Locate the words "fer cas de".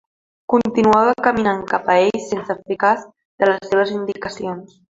2.65-3.51